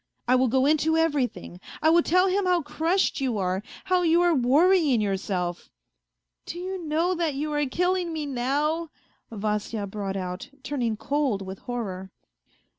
I 0.27 0.33
will 0.33 0.47
go 0.47 0.65
into 0.65 0.97
everything. 0.97 1.59
I 1.79 1.91
will 1.91 2.01
tell 2.01 2.25
him 2.27 2.47
how 2.47 2.63
crushed 2.63 3.21
you 3.21 3.37
are, 3.37 3.61
how 3.85 4.01
you 4.01 4.23
are 4.23 4.33
worrying 4.33 4.99
yourself."" 4.99 5.69
Do 6.47 6.57
you 6.57 6.83
know 6.83 7.13
that 7.13 7.35
you 7.35 7.53
are 7.53 7.63
killing 7.67 8.11
me 8.11 8.25
now?" 8.25 8.89
Vasya 9.31 9.85
brought 9.85 10.17
out, 10.17 10.49
turning 10.63 10.97
cold 10.97 11.43
with 11.45 11.59
horror. 11.59 12.09